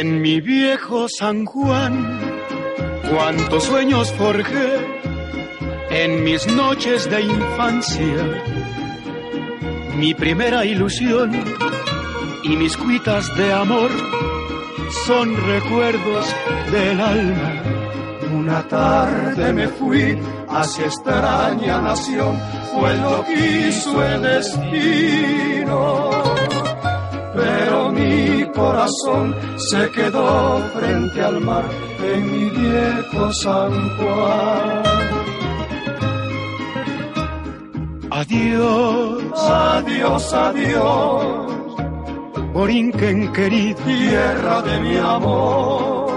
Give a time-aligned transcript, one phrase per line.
[0.00, 2.20] En mi viejo San Juan,
[3.10, 4.86] cuántos sueños forjé
[5.90, 8.44] en mis noches de infancia.
[9.96, 11.32] Mi primera ilusión
[12.44, 13.90] y mis cuitas de amor
[15.04, 16.32] son recuerdos
[16.70, 17.62] del alma.
[18.32, 20.16] Una tarde me fui
[20.48, 22.38] hacia extraña nación,
[22.72, 25.98] fue lo que quiso el destino
[28.58, 31.64] corazón se quedó frente al mar
[32.12, 34.82] en mi viejo San Juan.
[38.10, 41.48] Adiós, adiós, adiós,
[42.52, 46.08] Borinquen querido, tierra de mi amor.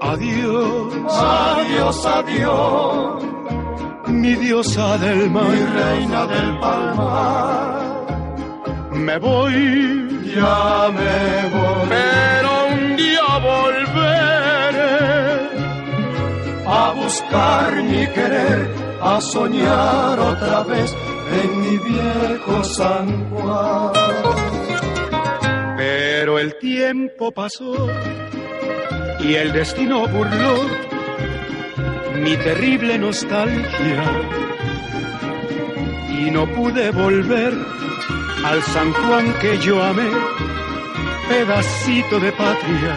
[0.00, 3.24] Adiós, adiós, adiós,
[4.08, 7.82] mi diosa del mar, mi reina del palmar.
[8.92, 10.01] Me voy,
[10.34, 14.92] ya me voy, pero un día volveré
[16.66, 18.68] a buscar mi querer,
[19.00, 20.94] a soñar otra vez
[21.42, 23.92] en mi viejo San Juan.
[25.76, 27.88] Pero el tiempo pasó
[29.20, 30.54] y el destino burló
[32.22, 34.04] mi terrible nostalgia
[36.18, 37.52] y no pude volver
[38.44, 40.10] al San Juan que yo amé,
[41.28, 42.94] pedacito de patria.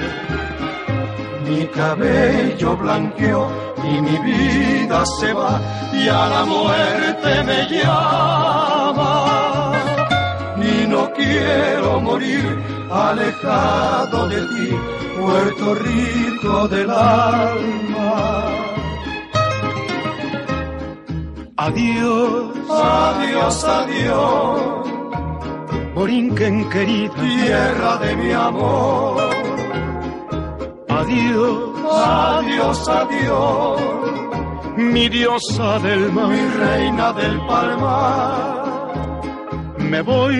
[1.47, 3.49] Mi cabello blanqueó
[3.83, 5.61] y mi vida se va
[5.93, 9.11] y a la muerte me llama.
[10.57, 12.57] Y no quiero morir
[12.91, 14.69] alejado de ti,
[15.19, 18.51] Puerto Rico del alma.
[21.57, 24.94] Adiós, adiós, adiós
[25.95, 29.15] Borinquen querida, tierra de mi amor.
[30.89, 31.69] Adiós,
[32.35, 33.81] adiós, adiós,
[34.75, 38.55] mi diosa del mar, mi reina del palmar.
[39.77, 40.37] Me voy,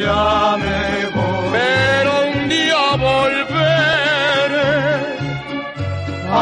[0.00, 0.80] ya me
[1.16, 4.72] voy, pero un día volveré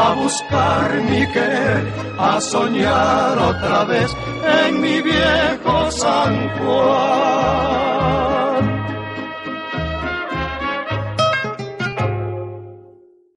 [0.03, 1.83] a buscar mi querer,
[2.17, 4.09] a soñar otra vez
[4.61, 8.10] en mi viejo San Juan.